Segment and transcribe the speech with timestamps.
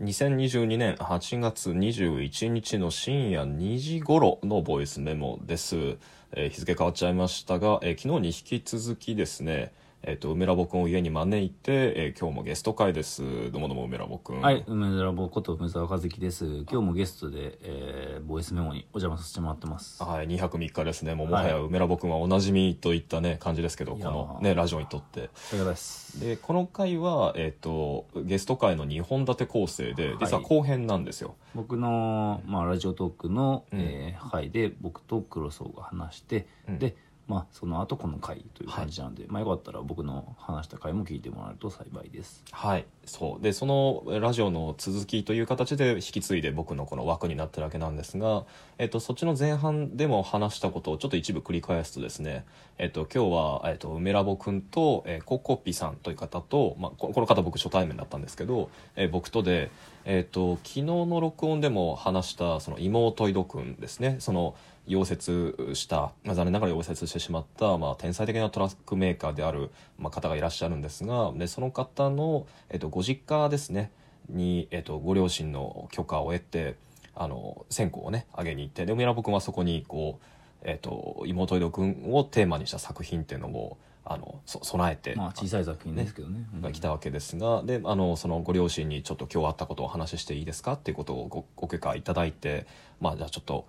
[0.00, 5.96] 2022年8月21日の深夜2時頃のボイスメモです。
[6.32, 9.72] えー日付変わっちゃいましたが、えー昨日に引き続きですね、
[10.08, 13.50] えっ、と、梅ラボくんを家に招いて、えー今日もゲスト会です。
[13.50, 14.40] どうもどうも梅ラボくん。
[14.40, 16.44] はい、梅田ラボこと梅沢和樹です。
[16.70, 20.00] 今日もゲストで、えー、ボイスメモにお邪魔させてもらってます。
[20.04, 21.16] はい、2泊3日ですね。
[21.16, 25.22] もうもはや梅ラボくんはおなじみといったね、感じですけど、このね、ラジオにとって。
[25.22, 26.20] ありがとうございます。
[26.20, 31.34] で、この回は、えっ、と、ゲスト会の2本立て構成で、実は後編なんですよ。
[31.56, 36.96] 僕の、まあ、ラジオトークの、うんえー回で僕と黒荘が話して、うんで、
[37.28, 42.44] まあ、その後この回という感じなんで、まあ、よかったら僕の話した回も聞いてもらえると幸いです。
[42.52, 43.42] はい、そう。
[43.42, 48.44] でそのラジオの続きという形で引き継いで僕のこの枠になってるわけなんですが、
[48.78, 52.44] えっと、そっちの前半でも話したことをちょっと一部繰り返すとですね、
[52.78, 59.70] えっと、今日は、えっと、梅ラボくんと、えーコッコッピさんという方と、まあ、ここの方僕初対面だったんですけど、えー僕とで、
[60.04, 64.16] えっと、昨日の録音でも話したその妹井戸くんですね。
[64.20, 64.54] その
[64.86, 73.90] 溶接した、まあ、残念ながら溶接してしまった、まあ、天才的なトラックメーカーである、まあ、方がいらっしゃるんですがでその方の、えっと、ご実家ですね
[74.28, 76.76] に、えっと、ご両親の許可を得て
[77.14, 80.24] あの線香をねあげに行ってで梅ラボ君はそこにこう、
[80.62, 83.78] えっと、妹井戸君をテーマにした作品っていうのを
[84.08, 86.46] あのそ備えて、まあ、小さい作品ですけどね。
[86.54, 92.66] うんが来たわけですが、であのそのご両親にちょっと今日あったことをお話ししていいですかっていうことをごご許可いただいて
[93.00, 93.64] まあじゃあちょっとは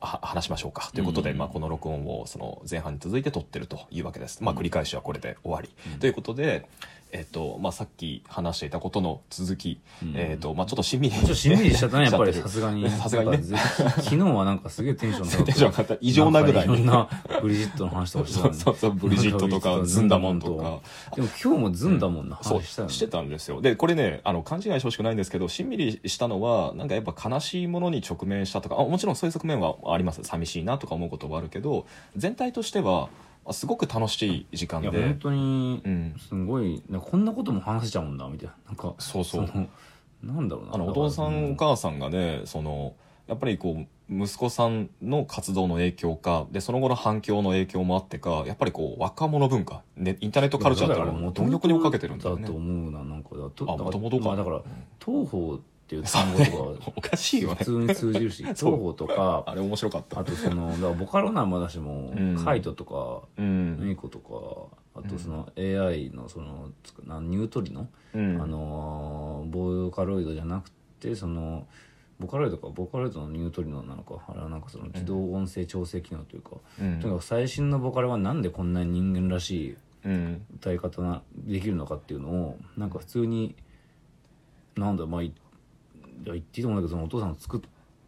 [0.00, 0.90] 話しましょうか。
[0.92, 1.38] ということで、うん。
[1.38, 6.68] まあ、この録音をその前半に続いて撮ってるというわけです、まあ、繰り返しはこれで終わり、ということで、
[7.12, 10.12] えっとまあ、さっき話していたことの続き、うん。
[10.16, 12.88] えっとまあ、ちょっとしんみりちょっとしんみりしちゃったね、 やっぱりさすがに。
[12.90, 13.38] さすがにね。
[13.38, 15.96] 昨日はなんかすげえテンション高テンション上がった。
[16.00, 16.64] 異常なぐらい。
[16.64, 17.08] いろんな
[17.40, 20.80] ブリジットの話とかしてたそうそうそうブリジットとかずんだもんとか。
[21.14, 22.94] でも今日もずんだもんなそう話したよね。
[22.94, 23.60] してたんですよ。
[23.60, 30.20] でこれねあの勘違いしてほしくないんですけどしんみりしたのはなんかやっぱ悲しいものに直面したとかあもちろんそういう側面はあります。
[30.22, 33.08] 寂しいなとか思うことはあるけど全体としては
[33.48, 38.54] あすごく楽しい時間いや、で本当にう、ん、すごい、なんかこんなことも話せちゃうんだ、みたいな。
[38.66, 39.68] なんか、そうそうの
[40.22, 40.74] なんだろうな。
[40.74, 42.94] あのお父さんおか母さんがねその
[43.26, 53.70] やっぱりこう息子さんの活動の影響かでその後の反響の影響もあってかやっぱりこう若者文化、ね、インターネットカルチャーってのは貪欲に追っかけてるんだよねだと思うな、なんかだと。
[53.70, 54.62] あ元々かまあだから、
[55.04, 57.54] 東方っていう単語とか、おかしいよね。
[57.60, 60.18] 普通に通じるし、 東方とか、あれ面白かった。
[60.18, 63.78] あとその、だからボカロなんもだしもうん、カイトとか、うん。
[63.78, 68.42] メイコとか、あとその AI のその、つくなニュートリノ、うん。
[68.42, 71.66] あのーボーカロイドじゃなくてその
[72.18, 77.00] ボカロイドかボカロイドのニュートリノなのかあれはなんかその自動音声調整機能というか、うん。
[77.00, 80.42] とにかく最新のボカロはなんでこんなに人間らしいうん。
[80.56, 83.54] 歌い方ができるのかっていうのをなんか普通に
[84.76, 85.32] なんだまあい
[86.24, 87.60] いや言っていいと思うんだけどそのお父さんが作っ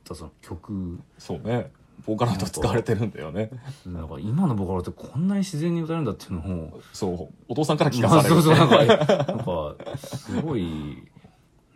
[0.05, 0.99] たその曲。
[1.19, 1.71] そうね。
[2.07, 3.51] ボーカロイド使われてるんだよね。
[3.85, 6.81] なんか今のボカロってこんなに自然に歌えるんだっていうのを。
[6.93, 7.35] そう。
[7.49, 11.03] お父さんから聞かまあされる、そうそうなんかなんかすごい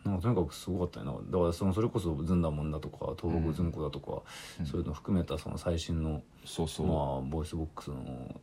[0.05, 4.23] なんかとにかくすごかったよなだからそのそれこそずんだもんだとか東北ずんこだとか、
[4.65, 7.97] そういうの含めたその最新の、そうそう、まあボイスボックスの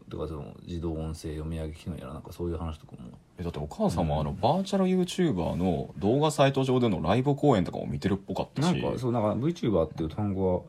[0.09, 8.65] とかその自動音声読み上げ機能やらなんかそういう話とかもえだってお母さんもあの、バーチャル YouTuber の動画サイト上でのライブ公演とかも見てるっぽかったし。
[8.65, 10.61] なんかそうなんか VTuber っていう単語は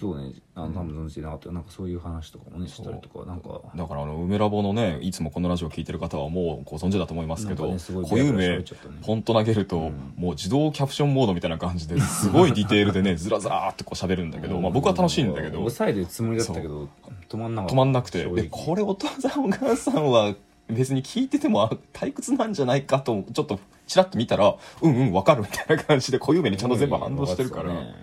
[0.00, 1.42] そうねあの多分存じてなかった。
[1.44, 3.60] けどなんかそういう話とかもねしたりとかなんか。
[3.76, 8.64] だからあの梅ラボのねいつもこのラジオ聞いてる方はもうご存知だと思いますけど、固有名
[9.04, 16.88] ポンと投げると、もう自動キャプションモードみたいな感じですごいディテールでね ずらざーってこう喋るんだけど、まあ、僕は楽しいんだけど抑えてるつもりだったけど
[17.28, 18.24] 止まんな止まんなくて。
[18.24, 20.34] でこれお父さんお母さんは
[20.72, 27.94] 別に聞いててもあ退屈なんじゃないかとちょっとちらっと見たらうんうんわかるみたいな感じで固有名にちゃんと全部反応してるから、ね。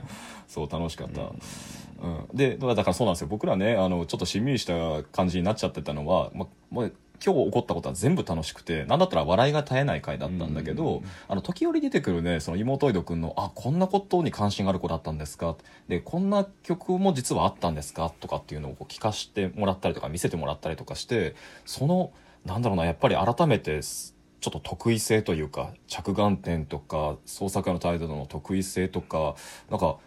[0.48, 2.28] そう楽しかった、うん。
[2.34, 3.28] でだからそうなんですよ。
[3.28, 6.94] 僕らねあのちょっとしんみりした感じになっちゃってたのは、ま、もう
[7.24, 15.58] 今日起こったことは全部楽しくてなんだったら笑いが絶えない回だったんだけど、あの時折出てくるねその妹井戸君の「あこんなことに関心がある子だったんですか」
[15.90, 18.10] でこんな曲も実はあったんですか？
[18.22, 22.12] とかっていうのを聞かせてもらったりとか見せてもらったりとかしてその
[22.46, 29.36] なんだろうなやっぱり改めてちょっと得意性というか着眼点とか創作の態度の得意性とか
[29.70, 29.98] なんか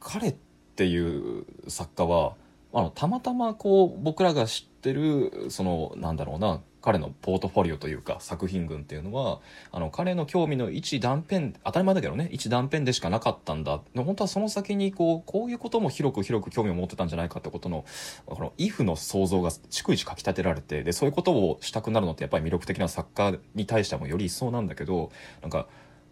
[0.00, 0.34] 彼っ
[0.76, 2.34] ていう作家は
[2.72, 9.40] あのたまたまこう僕らが知ってるそのなんだろうな彼のポートフォリオというか作品群っていうのは
[9.70, 13.80] あの彼の興味の一断片当たり前だけどね一断片でしかなかったんだ。
[13.94, 17.84] で本当はその先にこうこういうことも広く広く興味を持ってたんじゃないかってことの
[18.26, 25.10] この「if」の想像が逐一かき立てられてでそういうことをしたくなるのってやっぱり魅力的な作家に対してはもうより一層なんだけど
[25.42, 25.66] なんか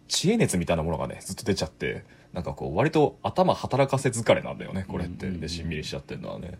[0.07, 6.59] 知恵熱みたいなものがねずっと出ちゃってなんかこう割と頭働かせ疲れなんだよねこれって、でしんみりしちゃってるのはね。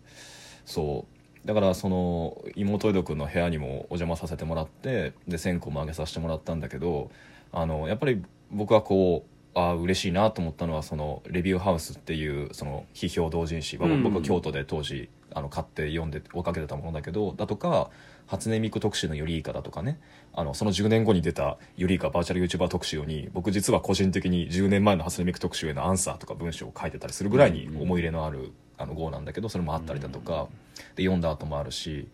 [0.66, 7.12] そうだからその妹井戸君の部屋にもお邪魔させてもらってで線香もあげさせてもらったんだけど
[7.52, 14.04] あのやっぱり僕はこうああ嬉しいなと思ったのはそのレビューハウスっていうその批評同人誌、まあうん。
[14.04, 17.90] 僕は京都で当時あの買って読んで追いかけてたものだけどだとか
[18.28, 20.00] 初音ミク特集のユリイカだとかね。
[20.34, 30.48] あのその10年後に出たユリイカバーチャル YouTuber 特集に僕実は個人的に10年前の初音ミク特集へのアンサーとか文章を書いてたりするぐらいに思い入れのあるあの号なんだけどそれもあったりだとか
[30.96, 32.08] で読んだ後もあるし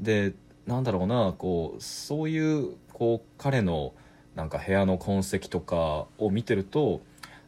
[0.00, 0.32] で
[0.66, 3.92] なんだろうなこうそういうこう彼の
[4.34, 7.00] なんか部屋の痕跡とかを見てると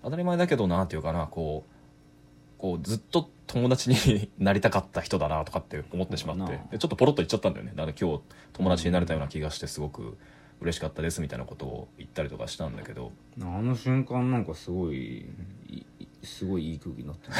[0.02, 7.72] 当たり前だけどなんていうかなこうこうずっと友達に なりたかった人だなとかって思ってしまってでちょっとポロッと言っちゃったんだよね。
[7.75, 8.22] だから今日
[8.52, 10.19] 友達になれたような気がしてすごく
[10.61, 13.12] 嬉しかったですみたいなことを言ったりとかしたんだけど。
[13.40, 15.26] あの瞬間なんかすごいい
[16.23, 17.35] すごいいい空気になってる。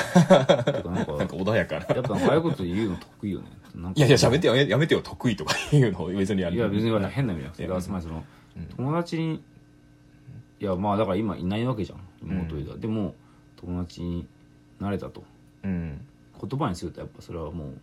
[0.73, 1.87] てかなんか なんか穏やかな。
[1.95, 3.47] やっぱなんかああいうこと言うの得意よね。
[3.75, 4.57] なんかいやいややめてよ。
[4.57, 5.03] やめてよ。
[5.03, 6.57] 得意とかいうのを別にやる。
[6.57, 8.25] いや別に変な意味じゃなくてつまりその
[8.57, 8.65] うん。
[8.67, 9.43] 友達に
[10.61, 12.01] いやまあだから今いないわけじゃん。
[12.23, 13.15] 妹が、でも
[13.57, 14.27] 友達に
[14.81, 15.25] なれたと。
[15.63, 16.01] うん。
[16.41, 17.79] 言葉にするとやっぱそれはもう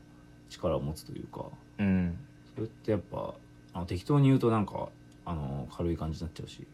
[0.49, 1.45] 力を持つというか。
[1.79, 2.17] うん。
[2.53, 3.33] それってやっぱ
[3.73, 4.89] あの適当に言うとなんか
[5.25, 6.65] あの軽い感じになっちゃうし。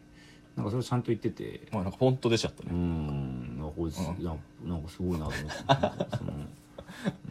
[0.56, 1.68] なんかそれちゃんと言ってて。
[1.72, 3.31] まあなんかポンと出ちゃったうねん
[3.72, 4.24] こいつ、うん。
[4.24, 4.34] な
[4.64, 6.16] なんかすごいなと思って。
[6.16, 6.32] その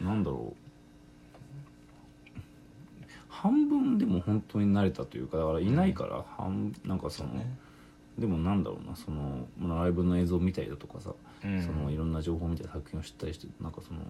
[0.02, 0.62] なんだろう。
[3.30, 7.48] 半分でも本当に慣れたというかだからいないから半なんかそのね。
[8.20, 11.12] でもなんだろうなそのまあライブの映像を見たりだとかさ、
[11.44, 11.64] うん。
[11.64, 14.02] そのいろんな情報を見たり作品を知ったりしてなんかその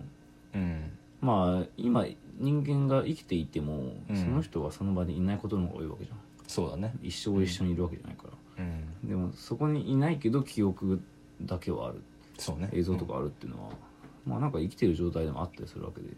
[0.56, 0.92] うん。
[1.22, 2.06] まあ今
[2.40, 4.16] 人間が生きていても、うん。
[4.16, 6.18] その人がその場にいないことの方が多いわけじゃん。
[6.48, 6.94] そうだね。
[7.02, 8.24] 一生一緒にいるわけじゃないか
[8.58, 8.68] ら、う
[9.06, 9.08] ん。
[9.08, 11.02] でもそこにいないけど記憶
[11.44, 12.02] だけはある
[12.42, 12.70] そうね。
[12.74, 13.70] 映像とかあるっていうのは、
[14.26, 16.10] まあなんか生きてる状態でもあったりするわけで。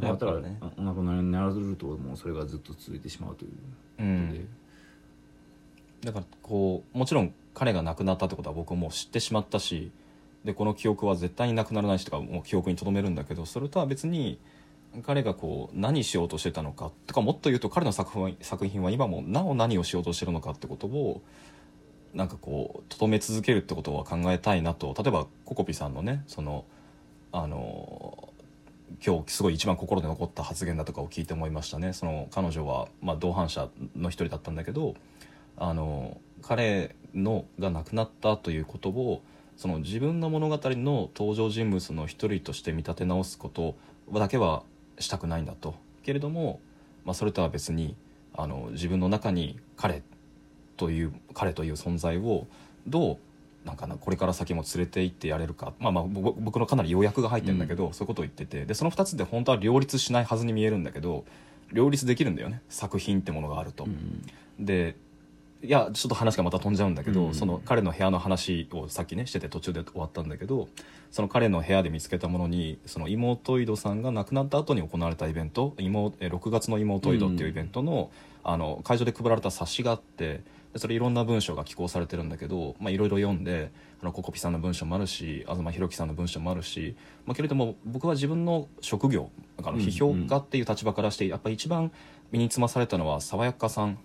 [0.00, 3.58] だからねお亡くなりになられるともうそれがずっと続いてしまうといううこ
[3.96, 4.48] とで、ん
[6.04, 9.92] だからこうもちろん彼が亡くなったってことは僕ももう知ってしまったし
[10.44, 14.38] でこの記憶は絶対になくならないしとかもう記憶に留めるんだけどそれとは別に
[15.02, 21.22] 彼がこう何しようとしてたのかとかもっと言うと彼の作品は作品は今もなお何をしようとしてるのかってことを
[22.14, 24.94] なんかこう留め続けるってことは考えたいなと。
[24.96, 26.64] 例えばココピさんのねその
[27.32, 28.32] あの
[29.04, 31.92] 今日すごい一番心で残った発言だとかを聞いて思いましたね。
[31.92, 34.94] その彼女は、まあ、同伴者の一人だったんだけど
[35.56, 39.22] あの彼のが亡くなったということを
[39.56, 43.76] その自分の物語の登場人物の一人として見立て直すこと
[44.12, 44.62] だけは
[44.98, 45.74] したくないんだと。
[46.02, 46.60] けれども、
[47.04, 47.96] まあ、それとは別に
[48.32, 50.02] あの自分の中に彼
[50.76, 52.46] という彼という存在を
[52.86, 53.18] どう
[53.66, 58.66] なんかなこれから先も連れて行ってやれるか、まあ、まあぼ僕のかなり要約が入ってるんだけど、そういうことを言ってて。
[58.66, 61.24] でその2つで本当は両立しないはずに見えるんだけど
[61.72, 63.84] 両立できるんだよね作品ってものがあると。
[63.84, 64.22] うん
[64.58, 64.96] で
[65.62, 70.68] いやちょっと話がまた飛んじゃうんだけど、うんその彼の部屋の話をさっきねしてて途中で終わったんだけど
[71.10, 78.10] その彼の部屋で見つけたものにその妹井戸さんが亡くなった後に行われたイベント妹え6月の妹井戸っていうイベントの,、
[78.42, 80.42] あの会場で配られた冊子があってで
[80.76, 83.70] それいろんな文章が寄稿されてるんだけどまあいろいろ読んで
[84.02, 86.96] あのココピさんの文章もあるし東博樹さんの文章もあるし、
[87.26, 91.92] まあ、けれども僕は自分の職業だから批評家っていう立場からしてやっぱり一番
[92.34, 93.98] 身につまされたのは爽やかさん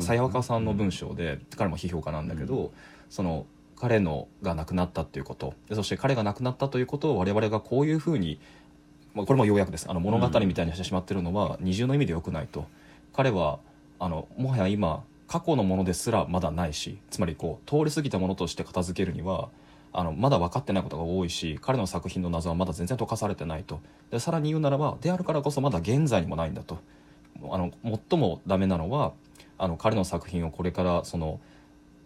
[0.00, 2.72] さやかさんの文章で、彼も批評家なんだけど、
[3.10, 3.46] その
[3.76, 5.54] 彼のが亡くなったっていうこと。
[5.68, 8.38] でそして彼が亡くなったということを我々がこういうふうに、
[9.14, 9.90] まあ、これも要約です。
[9.90, 12.66] あの物語みたいにしてしまってるのは二重の意味でよくないと。
[13.12, 13.58] 彼は
[13.98, 19.50] あのもはや今過去のものですらまだないしつまりこう通り過ぎたものとして片付けるには
[19.92, 23.80] あのまだ分かってないことが多いし彼の作品の謎はまだ全然解かされてないと。
[24.10, 26.78] でさらに言うならばであるからこそまだ現在にもないんだと。
[27.50, 27.70] あの
[28.10, 29.12] 最もダメなのは
[29.58, 31.40] あの彼の作品をこれからその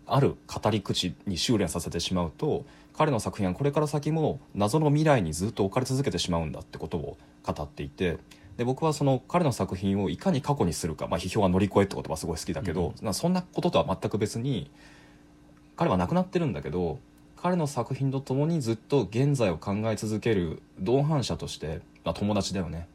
[0.07, 8.19] ある語り口に修練させてしまうと彼の作品はこれから先も謎の未来にずっと置かれ続けてしまうんだってことを語っていて
[8.63, 14.71] で僕はその彼の作品をいかに過去にするか、まあ、批評は乗り越えって言葉すごい好きだけど、なそんなこととは全く別に
[15.75, 17.01] 彼は亡くなってるんだけど
[17.37, 22.87] 彼の作品とともにずっと現在を考え続ける同伴者として、まあ、友達だよね。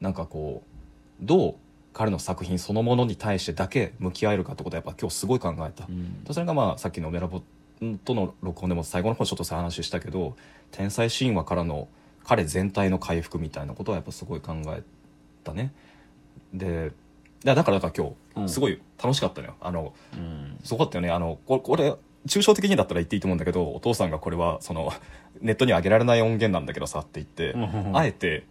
[0.00, 1.54] なんかこうどう
[1.92, 6.24] 彼の作品そのものに対してだけ向き合えるかってことはやっぱ今日すごい考えた、うん。
[6.30, 7.42] それがまあさっきのメラボ
[8.02, 10.36] との録音でも最後の方ちょっとそういう話したけど
[10.70, 11.88] 天才神話からの
[12.24, 14.82] 彼全体の回復みたいなことはやっぱすごい考え
[15.42, 15.72] たね。
[16.54, 16.92] で
[17.44, 18.46] だからだから今うん。
[18.46, 20.58] 日すごい楽しかったのよ、あのうん。
[20.64, 21.10] すごかったよね。
[21.10, 21.94] あのこれこれ
[22.26, 24.92] 抽象的にだったら言っていいと思うんだけどお父さんがこれはその
[25.40, 27.96] ネットに上げられない音源なんだけどさって言って、うん。
[27.96, 28.44] あえて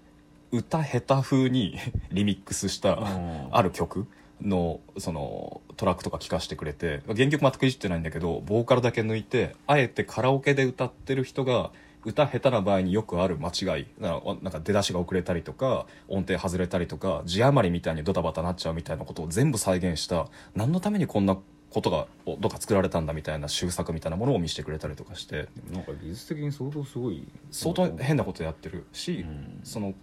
[0.51, 1.77] 歌下手風に
[2.11, 3.49] リミックスしたん。
[3.51, 4.07] ある曲
[4.41, 11.71] のそのトラックとか聴かせてくれて原曲全くいじってないんだけどボーカルだけ抜いてあえてカラオケで歌ってる人が
[12.03, 13.87] 歌下手な場合によくある間違い。
[13.99, 20.27] ななんか出だしが遅れたりとか音程外れたりとか字余りみたいにドタバタなっちゃうみたいなことを全部再現した。
[20.55, 21.37] 何のためにこんな
[21.69, 25.47] ことがどっか作られたんだみたいな修作みたいなものを見せてくれたりとかして。
[25.71, 29.59] なんか技術的に相当すごい相当変なことやってるし、うん。
[29.63, 29.93] その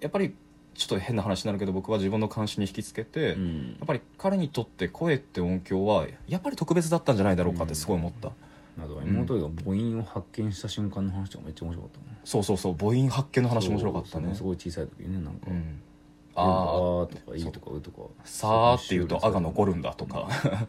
[0.00, 0.34] やっぱり
[0.74, 3.76] ちょっと変な話になるけど僕は自分の関心に引きつけて、うん。
[3.78, 8.32] やっぱり彼にとって声って音響はやっぱり特別だったんじゃないだろうかってすごい思った、
[8.78, 12.16] あとは妹が母音を発見した瞬間の話とかめっちゃ面白かったもん。
[12.24, 14.34] そうそうそう母音発見の話面白かったね。
[14.34, 15.80] すごい小さい時にねなんかうん
[16.34, 17.06] ああー。
[17.06, 20.28] とかいいとかうとかあさあって言うと「あ」が残るんだとか。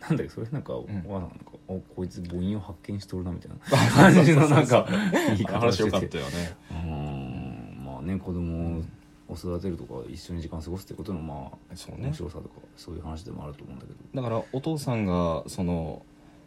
[0.00, 0.76] なんだっけそれなんか、ん。
[1.06, 1.36] わなんか
[1.68, 3.58] おこいつ母音を発見しとるなみたいな
[4.14, 4.88] 感じのなんか
[5.36, 6.56] いい方話よかってたよね。
[6.70, 7.84] うーん。
[7.84, 8.82] まあね子供
[9.28, 12.06] を育てるとか一緒に時間過ごすってことのまあそうね。
[12.06, 13.98] 面白さとかそういう話でもあると思うんだけど。
[14.14, 16.02] だからお父さんがその、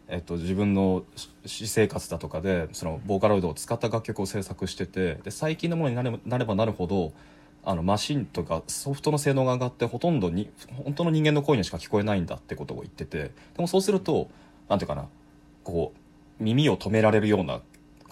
[0.08, 1.04] えっと、自分の
[1.46, 7.12] 私生活だとかでそのボーカロイドを使った楽曲を制作しててで最近のものになればなればなるほど
[7.64, 10.50] あのマシンとかソフトの性能が上がってほとんどに
[10.84, 14.28] 本当の人間の声にしか聞こえないんだってことを言っててでもそうすると
[14.68, 15.06] なんていうかな
[15.62, 17.62] こう耳を止められるような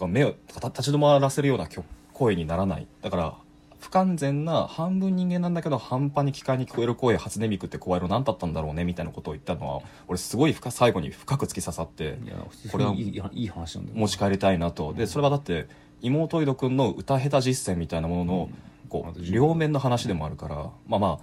[0.07, 1.69] 目を立ち止まらせるような
[2.13, 2.87] 声にならない。
[3.03, 3.35] だから
[3.83, 15.67] 不完全な半分人間なんだけど半端に機械に聞こえる声初音ミクって怖いの何だったんだろうねみたいなことを言ったのは俺すごい深最後に深く突き刺さっていこれはいい話なんだ持ち帰りたいなとでそれはだって
[16.01, 18.51] 妹井戸君の歌下手実践みたいなものの
[18.89, 21.19] こう両面の話でもあるからまあま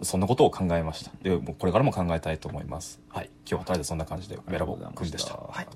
[0.00, 5.66] あそんなことを考えましたでもこれからも考えたいと思いますはい今日はとりあえずそんな感じでベラボくんでしたはい